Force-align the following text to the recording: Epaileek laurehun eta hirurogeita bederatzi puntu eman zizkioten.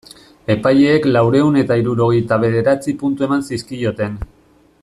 Epaileek 0.53 1.05
laurehun 1.09 1.59
eta 1.63 1.77
hirurogeita 1.81 2.41
bederatzi 2.47 2.99
puntu 3.03 3.29
eman 3.29 3.49
zizkioten. 3.51 4.19